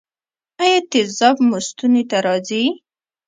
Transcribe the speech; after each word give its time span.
ایا 0.63 0.79
تیزاب 0.91 1.37
مو 1.47 1.57
ستوني 1.67 2.03
ته 2.09 2.17
راځي؟ 2.25 2.63